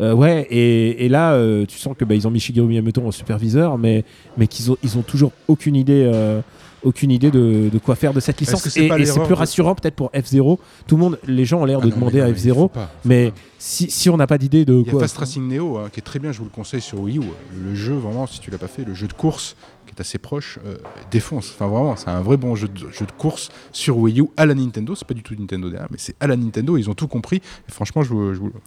quoi. 0.00 0.06
Euh, 0.06 0.14
ouais, 0.14 0.46
et, 0.50 1.04
et 1.04 1.08
là, 1.08 1.32
euh, 1.32 1.66
tu 1.66 1.78
sens 1.78 1.96
que 1.96 2.04
bah, 2.04 2.14
ils 2.14 2.26
ont 2.26 2.30
mis 2.30 2.40
Shigeru 2.40 2.66
Miyamoto 2.66 3.06
en 3.06 3.10
superviseur, 3.10 3.78
mais, 3.78 4.04
mais 4.36 4.46
qu'ils 4.46 4.70
ont, 4.70 4.76
ils 4.82 4.98
ont 4.98 5.02
toujours 5.02 5.32
aucune 5.48 5.76
idée, 5.76 6.08
euh, 6.12 6.40
aucune 6.82 7.10
idée 7.10 7.30
de, 7.30 7.68
de 7.70 7.78
quoi 7.78 7.94
faire 7.96 8.12
de 8.12 8.20
cette 8.20 8.40
licence. 8.40 8.66
Et, 8.76 8.88
c'est 9.04 9.22
plus 9.24 9.34
rassurant 9.34 9.74
peut-être 9.74 9.96
pour 9.96 10.10
F0. 10.12 10.58
Tout 10.86 10.96
le 10.96 11.00
monde, 11.00 11.18
les 11.26 11.44
gens 11.44 11.60
ont 11.60 11.64
l'air 11.64 11.80
Ah 11.82 11.84
de 11.84 11.90
non, 11.90 11.96
demander 11.96 12.20
à 12.20 12.26
non, 12.28 12.32
mais 12.32 12.40
il 12.40 12.50
F0, 12.50 12.54
faut 12.54 12.68
pas, 12.68 12.86
faut 13.02 13.08
mais 13.08 13.32
si, 13.58 13.90
si 13.90 14.08
on 14.08 14.16
n'a 14.16 14.26
pas 14.26 14.38
d'idée 14.38 14.64
de 14.64 14.74
Il 14.74 14.86
y 14.86 14.88
a 14.88 14.92
quoi. 14.92 15.00
Fast 15.00 15.18
Racing 15.18 15.46
Neo 15.46 15.78
hein, 15.78 15.88
qui 15.92 16.00
est 16.00 16.02
très 16.02 16.18
bien, 16.18 16.32
je 16.32 16.38
vous 16.38 16.44
le 16.44 16.50
conseille 16.50 16.80
sur 16.80 17.00
Wii 17.00 17.18
U. 17.18 17.22
Le 17.62 17.74
jeu, 17.74 17.94
vraiment, 17.94 18.26
si 18.26 18.40
tu 18.40 18.50
l'as 18.50 18.58
pas 18.58 18.68
fait, 18.68 18.84
le 18.84 18.94
jeu 18.94 19.06
de 19.06 19.12
course 19.12 19.56
qui 19.90 19.96
est 19.96 20.00
assez 20.00 20.18
proche, 20.18 20.58
euh, 20.64 20.76
défonce. 21.10 21.50
Enfin, 21.54 21.66
vraiment, 21.66 21.96
c'est 21.96 22.08
un 22.08 22.20
vrai 22.20 22.36
bon 22.36 22.54
jeu 22.54 22.68
de, 22.68 22.78
jeu 22.90 23.06
de 23.06 23.12
course 23.12 23.48
sur 23.72 23.98
Wii 23.98 24.20
U 24.20 24.26
à 24.36 24.46
la 24.46 24.54
Nintendo. 24.54 24.94
C'est 24.94 25.06
pas 25.06 25.14
du 25.14 25.22
tout 25.22 25.34
Nintendo 25.38 25.68
derrière, 25.68 25.88
mais 25.90 25.96
c'est 25.98 26.14
à 26.20 26.26
la 26.26 26.36
Nintendo. 26.36 26.76
Ils 26.76 26.88
ont 26.88 26.94
tout 26.94 27.08
compris. 27.08 27.38
Et 27.68 27.72
franchement, 27.72 28.02
je, 28.02 28.14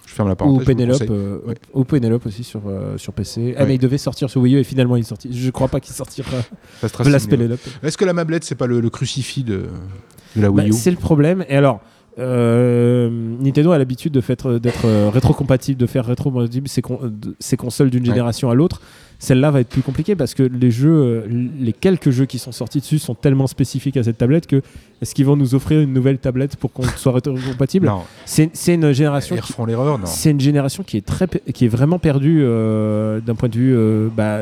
ferme 0.06 0.28
la 0.28 0.34
Ou 0.34 0.36
parenthèse. 0.36 0.68
le 0.68 0.75
Penelope, 0.75 1.02
euh, 1.10 1.40
Ouais. 1.48 1.56
ou 1.74 1.84
Penelope 1.86 2.25
aussi 2.25 2.44
sur, 2.44 2.62
euh, 2.68 2.98
sur 2.98 3.14
PC. 3.14 3.56
Ah, 3.58 3.66
mais 3.66 3.75
il 3.75 3.80
devait 3.80 3.98
sortir 3.98 4.30
sur 4.30 4.42
Wii 4.42 4.56
U 4.56 4.60
et 4.60 4.64
finalement 4.64 4.96
il 4.96 5.02
est 5.02 5.04
sorti. 5.04 5.30
Je 5.31 5.50
crois 5.52 5.68
pas 5.70 5.80
qu'il 5.80 5.96
sortira 5.96 6.30
Blast. 7.04 7.30
Penelope. 7.30 7.60
Est-ce 7.84 7.98
que 7.98 8.06
la 8.06 8.14
mablette, 8.14 8.44
c'est 8.44 8.56
pas 8.56 8.68
le, 8.68 8.80
le 8.81 8.90
crucifix 8.90 9.44
de, 9.44 9.66
de 10.36 10.42
la 10.42 10.50
Bah, 10.50 10.62
Wii 10.64 10.69
U 10.69 10.74
c'est 10.74 10.92
le 10.92 10.98
problème. 10.98 11.46
Et 11.48 11.56
alors, 11.56 11.80
euh, 12.19 13.10
Nintendo 13.40 13.72
a 13.72 13.78
l'habitude 13.78 14.14
de 14.14 14.58
d'être 14.60 14.86
euh, 14.86 15.10
rétro-compatible, 15.10 15.80
de 15.80 15.86
faire 15.88 16.06
rétro-compatible 16.06 16.68
ses, 16.68 16.81
con- 16.81 17.00
ses 17.40 17.58
consoles 17.58 17.90
d'une 17.90 18.02
Ouais. 18.04 18.10
génération 18.10 18.50
à 18.50 18.56
l'autre. 18.56 18.81
Celle-là 19.24 19.52
va 19.52 19.62
être 19.62 19.70
plus 19.70 19.81
compliquée 19.81 20.16
parce 20.18 20.34
que 20.34 20.44
les 20.44 20.70
jeux, 20.70 20.92
euh, 20.92 21.22
les 21.58 21.72
quelques 21.72 22.10
jeux 22.10 22.25
qui 22.25 22.40
sont 22.40 22.52
sortis 22.52 22.80
dessus 22.80 23.00
sont 23.00 23.16
tellement 23.16 23.48
spécifiques 23.48 23.96
à 23.96 24.04
cette 24.04 24.18
tablette 24.18 24.48
que 24.48 24.62
est-ce 25.02 25.16
qu'ils 25.16 25.25
vont 25.25 25.38
nous 25.38 25.56
offrir 25.56 25.80
une 25.80 25.94
nouvelle 25.94 26.18
tablette 26.18 26.58
pour 26.58 26.74
qu'on 26.74 26.84
soit 26.98 27.14
rétro-compatible 27.14 27.86
Non, 27.88 28.02
C'est 28.25 28.52
une 28.74 28.92
génération 28.92 29.36
ils 29.38 29.42
qui, 29.42 29.54
refont 29.54 29.66
l'erreur, 29.66 29.98
non. 29.98 30.06
c'est 30.08 30.31
une 30.31 30.42
génération 30.42 30.84
qui 30.84 30.98
est 30.98 31.06
très 31.06 31.28
qui 31.54 31.64
est 31.64 31.70
vraiment 31.70 32.00
perdue 32.00 32.42
euh, 32.44 33.22
d'un 33.22 33.36
point 33.36 33.48
de 33.48 33.56
vue 33.56 33.74
euh, 33.74 34.10
bah, 34.14 34.40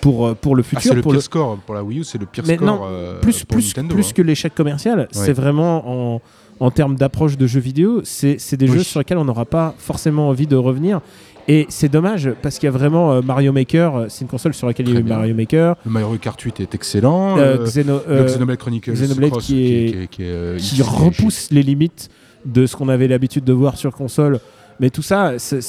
pour 0.00 0.34
pour 0.36 0.56
le 0.56 0.62
Ah, 0.62 0.68
futur 0.70 0.82
c'est 0.92 0.94
le 0.94 1.02
pour 1.02 1.12
pire 1.12 1.18
le 1.18 1.22
score 1.22 1.58
pour 1.58 1.74
la 1.74 1.84
Wii 1.84 2.00
U, 2.00 2.04
c'est 2.04 2.16
le 2.18 2.24
pire 2.24 2.44
Mais 2.46 2.56
score 2.56 2.66
non, 2.66 2.80
euh, 2.84 3.20
plus 3.20 3.44
pour 3.44 3.56
plus 3.58 3.76
Nintendo. 3.76 3.94
plus 3.94 4.08
hein. 4.08 4.12
que 4.14 4.22
l'échec 4.22 4.54
commercial 4.54 5.08
c'est 5.10 5.34
vraiment 5.34 6.14
en 6.14 6.22
en 6.58 6.70
termes 6.70 6.96
d'approche 6.96 7.36
de 7.36 7.46
jeux 7.46 7.60
vidéo 7.60 8.00
c'est 8.04 8.36
c'est 8.38 8.56
des 8.56 8.66
Oui. 8.70 8.78
jeux 8.78 8.82
sur 8.82 8.98
lesquels 9.00 9.18
on 9.18 9.26
n'aura 9.26 9.44
pas 9.44 9.74
forcément 9.76 10.30
envie 10.30 10.46
de 10.46 10.56
revenir 10.56 11.00
et 11.48 11.66
c'est 11.68 11.88
dommage 11.88 12.30
parce 12.42 12.58
qu'il 12.58 12.66
y 12.66 12.68
a 12.68 12.72
vraiment 12.72 13.12
euh, 13.12 13.22
Mario 13.22 13.52
Maker 13.52 13.96
euh, 13.96 14.06
c'est 14.08 14.22
une 14.22 14.28
console 14.28 14.52
sur 14.54 14.66
laquelle 14.66 14.88
il 14.88 14.94
y 14.94 14.96
a 14.96 15.00
eu. 15.00 15.04
Mario 15.04 15.34
Maker 15.34 15.76
Le 15.84 15.90
Mario 15.90 16.16
Kart 16.18 16.40
8 16.40 16.60
est 16.60 16.74
excellent. 16.74 17.38
euh, 17.38 17.58
le- 17.58 17.64
Xeno- 17.64 18.00
le 18.08 18.24
Xenoblade 18.24 18.58
Chronicles 18.58 18.92
Xenoblade 18.92 19.30
Cross 19.30 19.46
qui 19.46 19.66
est- 19.66 19.90
qui, 20.10 20.22
qui, 20.22 20.22
qui 20.58 20.76
il- 20.76 20.82
repousse 20.82 21.48
les 21.50 21.62
limites 21.62 22.08
de 22.44 22.66
ce 22.66 22.76
qu'on 22.76 22.88
avait 22.88 23.08
l'habitude 23.08 23.44
de 23.44 23.52
voir 23.52 23.76
sur 23.76 23.92
console 23.92 24.38
mais 24.80 24.90
tout 24.90 25.02
ça 25.02 25.34
c'est 25.38 25.60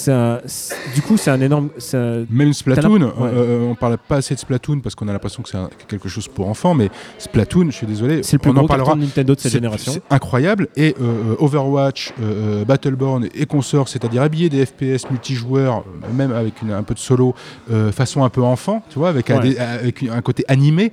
du 0.96 1.02
coup 1.02 1.18
c'est 1.18 1.32
un 1.32 1.42
énorme 1.42 1.70
un- 1.94 2.26
Même 2.30 2.54
Splatoon, 2.54 3.02
ouais. 3.02 3.12
euh, 3.22 3.68
on 3.70 3.76
parle 3.76 3.98
pas 3.98 4.18
assez 4.18 4.34
de 4.36 4.40
Splatoon 4.40 4.80
parce 4.80 4.96
qu'on 4.96 5.08
a 5.08 5.14
l'impression 5.14 5.44
que 5.44 5.50
c'est 5.50 5.58
quelque 5.88 6.10
chose 6.10 6.28
pour 6.28 6.48
enfants, 6.50 6.74
mais 6.74 6.90
Splatoon, 7.18 7.68
je 7.72 7.76
suis 7.76 7.88
désolé, 7.88 8.24
c'est 8.24 8.34
le 8.34 8.40
plus 8.40 8.52
on 8.52 8.54
gros 8.54 8.64
en 8.66 8.68
parlera. 8.68 8.96
de 8.96 9.02
Nintendo 9.02 9.36
de 9.36 9.40
cette 9.40 9.52
génération 9.52 9.92
C'est 9.94 10.02
incroyable. 10.14 10.68
Et 10.76 10.96
euh, 11.02 11.34
euh, 11.34 11.36
Overwatch, 11.40 12.14
euh, 12.22 12.62
euh, 12.62 12.66
Battleborn 12.66 13.28
et 13.34 13.46
consorts, 13.46 13.88
c'est-à-dire 13.88 14.22
habiller 14.22 14.50
des 14.50 14.66
FPS 14.66 15.10
multijoueurs, 15.10 15.80
euh, 16.04 16.14
même 16.14 16.32
avec 16.32 16.62
une- 16.62 16.72
un 16.72 16.84
peu 16.84 16.94
de 16.94 17.00
solo, 17.00 17.34
euh, 17.72 17.92
façon 17.92 18.24
un 18.24 18.30
peu 18.30 18.42
enfant, 18.44 18.84
tu 18.90 19.00
vois, 19.00 19.12
Ouais. 19.12 19.60
avec 19.60 20.04
un 20.04 20.22
côté 20.22 20.44
animé, 20.48 20.92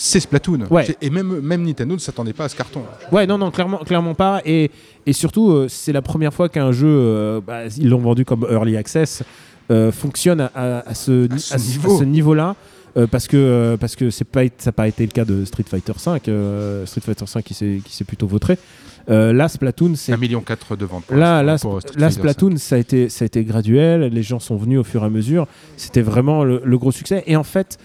c'est 0.00 0.20
Splatoon. 0.20 0.60
Ouais. 0.70 0.86
Et 1.02 1.10
même, 1.10 1.40
même 1.40 1.62
Nintendo 1.64 1.94
ne 1.94 1.98
s'attendait 2.00 2.32
pas 2.32 2.44
à 2.44 2.48
ce 2.48 2.56
carton. 2.56 2.82
Ouais, 3.12 3.26
non, 3.26 3.36
non, 3.36 3.50
clairement, 3.50 3.78
clairement 3.78 4.14
pas. 4.14 4.40
Et, 4.46 4.70
et 5.04 5.12
surtout, 5.12 5.50
euh, 5.50 5.66
c'est 5.68 5.92
la 5.92 6.00
première 6.02 6.32
fois 6.32 6.48
qu'un 6.48 6.72
jeu, 6.72 6.86
euh, 6.88 7.40
bah, 7.46 7.66
ils 7.76 7.88
l'ont 7.90 7.98
vendu 7.98 8.24
comme 8.24 8.46
Early 8.50 8.76
Access, 8.76 9.22
euh, 9.70 9.92
fonctionne 9.92 10.40
à, 10.40 10.50
à- 10.54 10.88
à 10.88 10.94
ce, 10.94 11.24
À 11.52 11.58
niveau. 11.58 11.94
à 11.96 11.98
ce 11.98 12.04
niveau-là. 12.04 12.56
euh, 12.96 13.06
parce 13.06 13.26
que 13.28 13.76
parce 13.78 13.96
que 13.96 14.08
c'est 14.08 14.24
pas 14.24 14.44
ça 14.56 14.68
n'a 14.68 14.72
pas 14.72 14.88
été 14.88 15.04
le 15.04 15.10
cas 15.12 15.26
de 15.26 15.44
Street 15.44 15.64
Fighter 15.68 15.92
5 15.94 16.22
Street 16.86 17.00
Fighter 17.02 17.26
5 17.26 17.44
qui 17.44 17.52
s'est 17.52 17.80
qui 17.84 17.94
s'est 17.94 18.04
plutôt 18.04 18.26
vautré 18.26 18.56
là 19.08 19.48
Splatoon 19.48 19.94
c'est 19.94 20.12
1,4 20.12 20.18
million 20.18 20.42
de 20.78 20.84
ventes. 20.86 21.10
Là, 21.10 21.42
là, 21.42 21.56
pour 21.58 21.78
Sp- 21.78 21.80
Street 21.88 22.00
là, 22.00 22.10
Splatoon, 22.10 22.56
ça 22.56 22.76
a, 22.76 22.78
été, 22.78 23.08
ça 23.08 23.24
a 23.24 23.26
été 23.26 23.42
graduel, 23.44 24.02
les 24.12 24.22
gens 24.22 24.38
sont 24.40 24.56
venus 24.56 24.78
au 24.80 24.84
fur 24.84 25.02
et 25.02 25.06
à 25.06 25.10
mesure, 25.10 25.46
c'était 25.76 26.02
vraiment 26.02 26.44
le, 26.44 26.60
le 26.64 26.78
gros 26.78 26.92
succès. 26.92 27.22
Et 27.26 27.34
en 27.36 27.42
fait, 27.44 27.78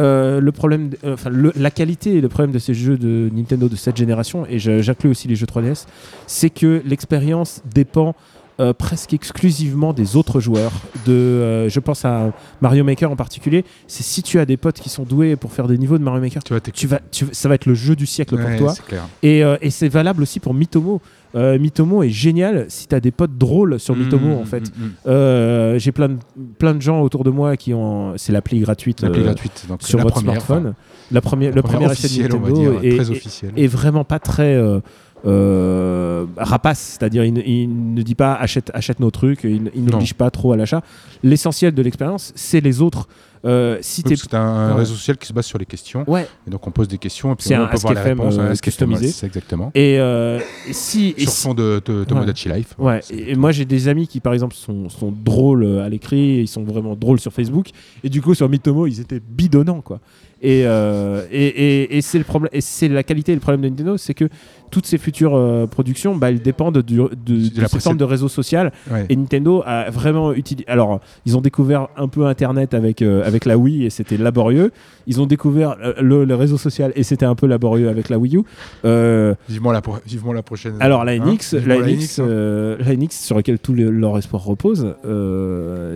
euh, 0.00 0.40
le 0.40 0.52
problème, 0.52 0.90
euh, 1.04 1.14
enfin, 1.14 1.30
le- 1.30 1.52
la 1.56 1.70
qualité 1.70 2.14
et 2.16 2.20
le 2.20 2.28
problème 2.28 2.52
de 2.52 2.58
ces 2.58 2.74
jeux 2.74 2.96
de 2.98 3.28
Nintendo 3.32 3.68
de 3.68 3.76
cette 3.76 3.96
génération, 3.96 4.46
et 4.48 4.58
j'inclus 4.58 5.10
aussi 5.10 5.28
les 5.28 5.36
jeux 5.36 5.46
3DS, 5.46 5.86
c'est 6.26 6.50
que 6.50 6.82
l'expérience 6.84 7.62
dépend 7.74 8.14
euh, 8.58 8.74
presque 8.74 9.14
exclusivement 9.14 9.94
des 9.94 10.16
autres 10.16 10.38
joueurs. 10.38 10.72
De, 11.06 11.12
euh, 11.12 11.68
je 11.70 11.80
pense 11.80 12.04
à 12.04 12.30
Mario 12.60 12.84
Maker 12.84 13.10
en 13.10 13.16
particulier. 13.16 13.64
C'est 13.86 14.02
si 14.02 14.22
tu 14.22 14.38
as 14.38 14.44
des 14.44 14.58
potes 14.58 14.78
qui 14.80 14.90
sont 14.90 15.04
doués 15.04 15.34
pour 15.36 15.50
faire 15.52 15.66
des 15.66 15.78
niveaux 15.78 15.96
de 15.96 16.02
Mario 16.04 16.20
Maker, 16.20 16.42
Tu 16.44 16.52
vas 16.52 16.60
tu 16.60 16.86
vas, 16.86 17.00
tu- 17.10 17.26
ça 17.32 17.48
va 17.48 17.54
être 17.54 17.64
le 17.64 17.72
jeu 17.74 17.96
du 17.96 18.04
siècle 18.04 18.34
Ouais, 18.34 18.42
pour 18.42 18.56
toi. 18.58 18.74
Et, 19.22 19.42
euh, 19.42 19.56
et 19.62 19.70
c'est 19.70 19.88
valable 19.88 20.22
aussi 20.22 20.40
pour 20.40 20.52
Mitomo. 20.52 21.00
Euh, 21.36 21.58
Mitomo 21.58 22.02
est 22.02 22.08
génial 22.10 22.66
si 22.68 22.88
tu 22.88 22.94
as 22.94 23.00
des 23.00 23.12
potes 23.12 23.38
drôles 23.38 23.78
sur 23.78 23.94
Mitomo 23.94 24.36
Mmh, 24.36 24.40
en 24.40 24.44
fait. 24.44 24.60
mmh, 24.62 24.82
mmh. 24.84 24.90
Euh, 25.06 25.78
J'ai 25.78 25.92
plein 25.92 26.08
de, 26.08 26.16
plein 26.58 26.74
de 26.74 26.82
gens 26.82 27.02
autour 27.02 27.22
de 27.24 27.30
moi 27.30 27.56
qui 27.56 27.72
ont. 27.72 28.14
C'est 28.16 28.32
l'appli 28.32 28.58
gratuite 28.60 29.04
euh, 29.04 29.10
gratuite. 29.10 29.64
Donc 29.68 29.82
sur 29.82 29.98
la 29.98 30.04
votre 30.04 30.16
première, 30.16 30.42
smartphone. 30.42 30.74
La 31.12 31.20
première, 31.20 31.54
le 31.54 31.62
premier 31.62 31.90
essai 31.92 32.22
de 32.28 32.32
Nintendo 32.34 32.52
dire, 32.52 32.72
est, 32.82 32.96
très 32.96 33.10
officiel. 33.10 33.52
est 33.56 33.66
vraiment 33.68 34.04
pas 34.04 34.18
très 34.18 34.54
euh, 34.56 34.80
euh, 35.26 36.26
rapace, 36.36 36.96
c'est-à-dire 36.98 37.24
il, 37.24 37.32
ne- 37.34 37.42
il 37.42 37.94
ne 37.94 38.02
dit 38.02 38.14
pas 38.14 38.34
achète, 38.34 38.70
achète 38.74 39.00
nos 39.00 39.10
trucs, 39.10 39.44
il, 39.44 39.70
il 39.74 39.84
n'oblige 39.84 40.14
pas 40.14 40.30
trop 40.30 40.52
à 40.52 40.56
l'achat. 40.56 40.82
L'essentiel 41.22 41.74
de 41.74 41.82
l'expérience, 41.82 42.32
c'est 42.34 42.60
les 42.60 42.80
autres 42.80 43.06
Euh, 43.44 43.78
si 43.80 44.02
Oui, 44.04 44.16
c'est 44.18 44.34
un 44.34 44.72
Ouais. 44.72 44.80
réseau 44.80 44.94
social 44.94 45.16
qui 45.16 45.26
se 45.26 45.32
base 45.32 45.46
sur 45.46 45.58
les 45.58 45.64
questions. 45.64 46.04
ouais. 46.06 46.26
Et 46.46 46.50
donc 46.50 46.66
on 46.66 46.70
pose 46.70 46.88
des 46.88 46.98
questions 46.98 47.32
et 47.32 47.36
puis 47.36 47.54
on 47.54 47.62
un 47.62 47.66
peut 47.68 47.78
voir 47.78 47.94
les 47.94 48.00
réponses. 48.00 48.34
euh, 48.38 48.50
Ask.fm, 48.50 48.60
customisé. 48.60 49.26
exactement. 49.26 49.70
Et, 49.74 49.98
euh, 49.98 50.38
et 50.68 50.72
si 50.74 51.14
et 51.16 51.22
Sur 51.22 51.30
si- 51.32 51.42
fond 51.48 51.54
de, 51.54 51.80
de, 51.84 52.04
de 52.04 52.12
Ouais. 52.14 52.20
Modachi 52.20 52.48
Life. 52.50 52.74
Ouais, 52.78 53.00
C'est- 53.02 53.14
et 53.14 53.30
et 53.30 53.34
moi 53.36 53.50
j'ai 53.52 53.64
des 53.64 53.88
amis 53.88 54.06
qui 54.06 54.20
par 54.20 54.34
exemple 54.34 54.54
sont, 54.54 54.88
sont 54.90 55.10
drôles 55.24 55.64
euh, 55.64 55.84
à 55.84 55.88
l'écrit, 55.88 56.40
ils 56.40 56.48
sont 56.48 56.64
vraiment 56.64 56.94
drôles 56.96 57.18
sur 57.20 57.32
Facebook, 57.32 57.68
et 58.04 58.10
du 58.10 58.20
coup 58.20 58.34
sur 58.34 58.48
Mitomo 58.48 58.86
ils 58.86 59.00
étaient 59.00 59.20
bidonnants 59.20 59.80
quoi. 59.80 60.00
Et, 60.42 60.60
et, 60.62 62.00
c'est 62.00 62.16
le 62.18 62.24
problème, 62.24 62.48
et 62.54 62.62
c'est 62.62 62.88
la 62.88 63.02
qualité 63.02 63.32
et 63.32 63.34
le 63.34 63.42
problème 63.42 63.60
de 63.60 63.68
Nintendo, 63.68 63.98
c'est 63.98 64.14
que 64.14 64.28
toutes 64.70 64.86
ces 64.86 64.96
futures 64.98 65.66
productions, 65.70 66.16
bah, 66.16 66.30
elles 66.30 66.40
dépendent 66.40 66.78
du- 66.78 66.96
de, 66.96 67.08
de, 67.14 67.60
la 67.60 67.68
cette 67.68 67.82
forme 67.82 67.98
de 67.98 68.04
réseau 68.04 68.28
social. 68.28 68.72
Et 69.10 69.16
Nintendo 69.16 69.62
a 69.66 69.90
vraiment 69.90 70.32
utilisé. 70.32 70.66
Alors, 70.68 71.00
ils 71.26 71.36
ont 71.36 71.42
découvert 71.42 71.88
un 71.96 72.08
peu 72.08 72.24
Internet 72.26 72.72
avec, 72.72 73.02
avec 73.30 73.44
la 73.46 73.56
Wii 73.56 73.86
et 73.86 73.90
c'était 73.90 74.16
laborieux. 74.18 74.70
Ils 75.06 75.20
ont 75.20 75.26
découvert 75.26 75.76
euh, 75.82 75.94
le, 76.00 76.24
le 76.24 76.34
réseau 76.34 76.58
social 76.58 76.92
et 76.96 77.02
c'était 77.02 77.24
un 77.24 77.34
peu 77.34 77.46
laborieux 77.46 77.88
avec 77.88 78.08
la 78.10 78.18
Wii 78.18 78.36
U. 78.36 78.42
Euh, 78.84 79.34
Vivement, 79.48 79.72
la 79.72 79.80
vivement 80.06 80.32
la 80.34 80.42
prochaine. 80.42 80.74
alors 80.80 81.04
la 81.04 81.12
Hein 81.12 81.24
NX, 81.34 81.54
Vivement 81.54 81.78
la 81.80 81.86
NX, 81.86 82.18
hein. 82.18 82.24
euh, 82.28 82.76
la 82.84 82.94
NX 82.96 83.10
sur 83.12 83.36
laquelle 83.36 83.58
tout 83.58 83.72
le- 83.72 83.90
leur 83.90 84.18
espoir 84.18 84.44
repose, 84.44 84.94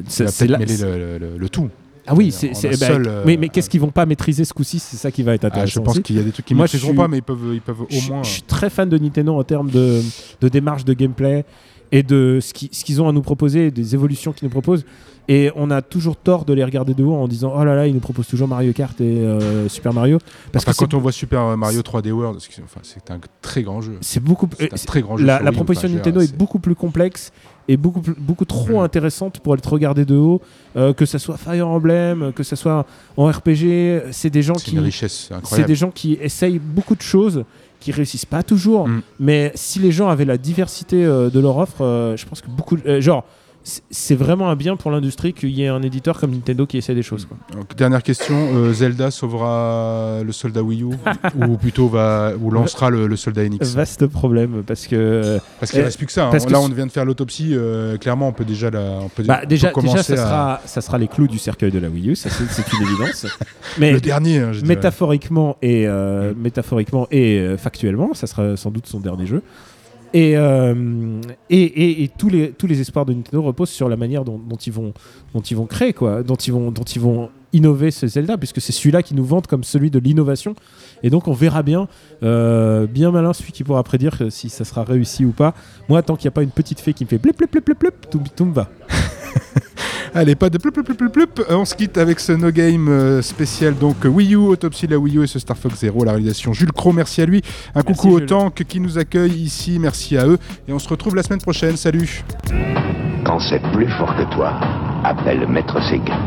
c'est 0.08 0.48
mêler 0.58 0.76
le, 0.76 1.18
le- 1.18 1.38
le 1.38 1.48
tout. 1.48 1.68
Ah 2.06 2.14
oui, 2.14 2.30
c'est 2.32 2.48
bah, 2.50 2.72
seul, 2.76 3.06
euh, 3.08 3.22
oui, 3.24 3.38
mais 3.38 3.48
qu'est-ce 3.48 3.70
qu'ils 3.70 3.80
vont 3.80 3.88
pas 3.90 4.04
maîtriser 4.04 4.44
ce 4.44 4.52
coup-ci? 4.52 4.78
C'est 4.78 4.98
ça 4.98 5.10
qui 5.10 5.22
va 5.22 5.32
être 5.34 5.44
Ah, 5.44 5.46
intéressant. 5.46 5.80
je 5.80 5.84
pense 5.86 6.00
qu'il 6.00 6.16
y 6.16 6.18
a 6.18 6.22
des 6.22 6.32
trucs 6.32 6.44
qu'ils 6.44 6.54
Moi, 6.56 6.64
ne 6.64 6.68
je 6.68 6.74
maîtriseront 6.74 6.92
suis- 6.92 6.98
pas, 6.98 7.08
mais 7.08 7.16
ils 7.18 7.22
peuvent, 7.22 7.54
ils 7.54 7.60
peuvent 7.62 7.80
au 7.80 7.86
je, 7.88 8.10
moins. 8.10 8.22
je 8.22 8.28
suis 8.28 8.42
très 8.42 8.68
fan 8.68 8.90
de 8.90 8.98
Nintendo 8.98 9.34
en 9.38 9.42
termes 9.42 9.70
de, 9.70 10.00
de 10.42 10.48
démarche 10.48 10.84
de 10.84 10.92
gameplay 10.92 11.46
et 11.94 12.02
de 12.02 12.38
ce 12.42 12.52
qui- 12.52 12.68
ce 12.72 12.84
qu'ils 12.84 13.00
ont 13.00 13.08
à 13.08 13.12
nous 13.12 13.22
proposer, 13.22 13.70
des 13.70 13.94
évolutions 13.94 14.32
qu'ils 14.32 14.46
nous 14.46 14.50
proposent. 14.52 14.84
Et 15.26 15.50
on 15.56 15.70
a 15.70 15.80
toujours 15.80 16.16
tort 16.16 16.44
de 16.44 16.52
les 16.52 16.62
regarder 16.64 16.92
de 16.92 17.02
haut 17.02 17.14
en 17.14 17.26
disant 17.28 17.50
oh 17.56 17.64
là 17.64 17.74
là, 17.74 17.86
ils 17.86 17.94
nous 17.94 18.00
proposent 18.00 18.26
toujours 18.26 18.46
Mario 18.48 18.74
Kart 18.74 19.00
et 19.00 19.04
euh, 19.20 19.68
Super 19.70 19.94
Mario. 19.94 20.18
Parce 20.52 20.64
Enfin, 20.64 20.72
que 20.72 20.78
quand 20.80 20.92
on 20.98 21.00
voit 21.00 21.12
Super 21.12 21.56
Mario 21.56 21.80
3D 21.80 22.10
World, 22.10 22.38
c'est 22.40 22.62
enfin, 22.62 22.80
un 23.14 23.20
très 23.40 23.62
grand 23.62 23.80
jeu. 23.80 23.96
c'est 24.02 24.22
beaucoup. 24.22 24.48
Un 24.60 24.66
très 24.76 25.00
grand 25.00 25.16
jeu. 25.16 25.24
la, 25.24 25.50
proposition 25.52 25.88
de 25.88 25.94
Nintendo 25.94 26.20
est 26.20 26.36
beaucoup 26.36 26.58
plus 26.58 26.74
complexe 26.74 27.32
et 27.68 27.78
beaucoup, 27.78 28.02
plus- 28.02 28.16
beaucoup 28.18 28.44
trop 28.44 28.80
Mm. 28.80 28.84
intéressante 28.84 29.40
pour 29.40 29.54
être 29.54 29.72
regardée 29.72 30.04
de 30.04 30.16
haut. 30.16 30.42
euh, 30.76 30.92
que 30.92 31.06
ça 31.06 31.18
soit 31.20 31.36
Fire 31.38 31.68
Emblem, 31.68 32.32
que 32.34 32.42
ça 32.42 32.56
soit 32.56 32.84
en 33.16 33.26
RPG, 33.30 34.02
c'est 34.10 34.28
des 34.28 34.42
gens 34.42 34.54
qui, 34.54 34.72
une 34.72 34.80
richesse 34.80 35.30
c'est 35.44 35.64
des 35.64 35.76
gens 35.76 35.90
qui 35.92 36.18
essayent 36.20 36.58
beaucoup 36.58 36.96
de 36.96 37.02
choses, 37.02 37.44
qui 37.84 37.92
réussissent 37.92 38.24
pas 38.24 38.42
toujours. 38.42 38.88
Mm. 38.88 39.02
Mais 39.20 39.52
si 39.54 39.78
les 39.78 39.92
gens 39.92 40.08
avaient 40.08 40.24
la 40.24 40.38
diversité 40.38 41.04
euh, 41.04 41.28
de 41.28 41.38
leur 41.38 41.58
offre, 41.58 41.82
euh, 41.84 42.16
je 42.16 42.24
pense 42.24 42.40
que 42.40 42.48
beaucoup, 42.48 42.78
euh, 42.86 43.00
genre, 43.02 43.24
c'est- 43.64 44.14
vraiment 44.14 44.50
un 44.50 44.56
bien 44.56 44.76
pour 44.76 44.90
l'industrie 44.90 45.32
qu'il 45.32 45.48
y 45.50 45.62
ait 45.64 45.68
un 45.68 45.82
éditeur 45.82 46.20
comme 46.20 46.30
Nintendo 46.32 46.66
qui 46.66 46.76
essaie 46.78 46.94
des 46.94 47.02
choses. 47.02 47.24
quoi. 47.26 47.36
Dernière 47.76 48.02
question 48.02 48.34
euh, 48.54 48.72
Zelda 48.74 49.10
sauvera 49.10 50.20
le 50.24 50.30
soldat 50.32 50.62
Wii 50.62 50.82
U 50.82 50.86
ou 51.48 51.56
plutôt 51.56 51.88
va 51.88 52.32
ou 52.40 52.50
lancera 52.50 52.90
le, 52.90 53.06
le 53.06 53.16
soldat 53.16 53.42
NX 53.48 53.74
Vaste 53.74 54.06
problème 54.06 54.62
parce 54.66 54.86
que 54.86 55.38
Parce 55.58 55.72
qu'il 55.72 55.80
Euh, 55.80 55.84
reste 55.84 55.96
plus 55.96 56.06
que 56.06 56.12
ça. 56.12 56.26
hein. 56.26 56.30
parce 56.30 56.44
que 56.46 56.52
Là, 56.52 56.60
on 56.60 56.68
vient 56.68 56.86
de 56.86 56.92
faire 56.92 57.04
l'autopsie. 57.04 57.50
euh, 57.54 57.96
clairement, 57.96 58.28
on 58.28 58.32
peut 58.32 58.44
déjà 58.44 58.70
la. 58.70 58.80
On 59.02 59.08
peut, 59.08 59.22
bah, 59.24 59.40
on 59.42 59.46
déjà, 59.48 59.68
peut 59.70 59.80
déjà 59.80 59.88
commencer 59.92 60.14
ça, 60.16 60.22
à- 60.22 60.26
sera, 60.26 60.60
ça 60.66 60.80
sera 60.80 60.98
les 60.98 61.08
clous 61.08 61.26
du 61.26 61.38
cercueil 61.38 61.70
de 61.72 61.78
la 61.78 61.88
Wii 61.88 62.10
U, 62.10 62.16
ça 62.16 62.28
c'est 62.30 62.62
une 62.76 62.82
évidence. 62.82 63.26
Mais 63.78 63.90
le 63.92 64.00
dernier. 64.00 64.38
hein, 64.40 64.52
métaphoriquement 64.64 65.56
et 65.62 65.86
euh, 65.86 66.32
Mm. 66.32 66.36
métaphoriquement 66.42 67.08
et 67.10 67.54
factuellement, 67.58 68.14
ça 68.14 68.26
sera 68.26 68.56
sans 68.56 68.70
doute 68.70 68.86
son 68.86 69.00
dernier 69.00 69.26
jeu. 69.26 69.42
Et, 70.16 70.36
euh, 70.36 71.20
et, 71.50 71.60
et- 71.62 72.02
et 72.04 72.08
tous, 72.08 72.28
les, 72.28 72.52
tous 72.52 72.68
les 72.68 72.80
espoirs 72.80 73.04
de 73.04 73.12
Nintendo 73.12 73.42
reposent 73.42 73.70
sur 73.70 73.88
la 73.88 73.96
manière 73.96 74.24
dont, 74.24 74.40
ils, 74.64 74.72
vont, 74.72 74.94
dont 75.34 75.40
ils 75.40 75.56
vont 75.56 75.66
créer, 75.66 75.92
quoi, 75.92 76.22
dont, 76.22 76.36
ils 76.36 76.52
vont, 76.52 76.70
dont 76.70 76.84
ils 76.84 77.00
vont 77.00 77.30
innover 77.52 77.90
ce 77.90 78.06
Zelda, 78.06 78.38
puisque 78.38 78.60
c'est 78.60 78.70
celui-là 78.72 79.02
qui 79.02 79.14
nous 79.14 79.24
vante 79.24 79.48
comme 79.48 79.64
celui 79.64 79.90
de 79.90 79.98
l'innovation. 79.98 80.54
Et 81.02 81.10
donc 81.10 81.26
on 81.26 81.32
verra 81.32 81.64
bien, 81.64 81.88
euh, 82.22 82.86
bien 82.86 83.10
malin 83.10 83.32
celui 83.32 83.50
qui 83.52 83.64
pourra 83.64 83.82
prédire 83.82 84.22
si 84.30 84.48
ça 84.50 84.64
sera 84.64 84.84
réussi 84.84 85.24
ou 85.24 85.32
pas. 85.32 85.52
Moi, 85.88 86.00
tant 86.02 86.14
qu'il 86.14 86.26
n'y 86.26 86.28
a 86.28 86.36
pas 86.36 86.42
une 86.44 86.50
petite 86.50 86.78
fée 86.80 86.92
qui 86.94 87.04
me 87.04 87.08
fait 87.08 87.18
blip 87.18 87.36
blip 87.36 87.50
blip 87.50 87.64
blip 87.66 87.80
blip, 87.80 87.94
tout, 88.10 88.20
tout 88.36 88.44
me 88.44 88.54
va. 88.54 88.70
Allez, 90.16 90.36
pas 90.36 90.48
de 90.48 90.58
plup 90.58 90.72
plup 90.72 90.96
plup 90.96 91.12
plup. 91.12 91.40
Euh, 91.50 91.56
On 91.56 91.64
se 91.64 91.74
quitte 91.74 91.98
avec 91.98 92.20
ce 92.20 92.30
No 92.30 92.52
Game 92.52 92.88
euh, 92.88 93.20
spécial. 93.20 93.76
Donc 93.76 94.06
euh, 94.06 94.08
Wii 94.08 94.34
U, 94.34 94.36
Autopsy 94.36 94.86
de 94.86 94.92
la 94.92 94.98
Wii 94.98 95.18
U 95.18 95.24
et 95.24 95.26
ce 95.26 95.40
Star 95.40 95.56
Fox 95.56 95.80
Zero, 95.80 96.04
la 96.04 96.12
réalisation 96.12 96.52
Jules 96.52 96.72
Cro. 96.72 96.92
Merci 96.92 97.20
à 97.20 97.26
lui. 97.26 97.42
Un 97.74 97.82
Merci, 97.84 97.86
coucou 97.86 98.14
au 98.14 98.18
Jules. 98.18 98.28
Tank 98.28 98.62
qui 98.68 98.78
nous 98.78 98.96
accueille 98.96 99.34
ici. 99.34 99.78
Merci 99.80 100.16
à 100.16 100.26
eux. 100.28 100.38
Et 100.68 100.72
on 100.72 100.78
se 100.78 100.88
retrouve 100.88 101.16
la 101.16 101.24
semaine 101.24 101.40
prochaine. 101.40 101.76
Salut. 101.76 102.22
Quand 103.24 103.40
c'est 103.40 103.60
plus 103.72 103.88
fort 103.98 104.14
que 104.16 104.32
toi, 104.34 104.52
appelle 105.02 105.48
Maître 105.48 105.82
Séguin. 105.90 106.20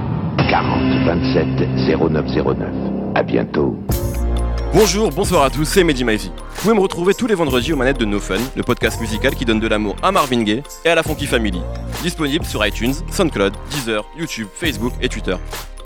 40 0.49 1.05
27 1.05 1.47
0909. 1.97 2.67
À 3.15 3.23
bientôt. 3.23 3.77
Bonjour, 4.73 5.11
bonsoir 5.11 5.43
à 5.43 5.49
tous, 5.49 5.65
c'est 5.65 5.83
Mehdi 5.83 6.03
Maizy. 6.03 6.31
Vous 6.55 6.61
pouvez 6.61 6.73
me 6.75 6.79
retrouver 6.79 7.13
tous 7.13 7.27
les 7.27 7.35
vendredis 7.35 7.73
aux 7.73 7.75
manettes 7.75 7.97
de 7.97 8.05
No 8.05 8.19
Fun, 8.19 8.37
le 8.55 8.63
podcast 8.63 8.99
musical 9.01 9.33
qui 9.35 9.45
donne 9.45 9.59
de 9.59 9.67
l'amour 9.67 9.95
à 10.03 10.11
Marvin 10.11 10.43
Gaye 10.43 10.63
et 10.85 10.89
à 10.89 10.95
la 10.95 11.03
Funky 11.03 11.25
Family. 11.25 11.61
Disponible 12.03 12.45
sur 12.45 12.65
iTunes, 12.65 12.93
SoundCloud, 13.11 13.53
Deezer, 13.71 14.05
YouTube, 14.17 14.47
Facebook 14.53 14.93
et 15.01 15.09
Twitter. 15.09 15.35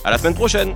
À 0.03 0.11
la 0.11 0.17
semaine 0.17 0.33
prochaine 0.35 0.73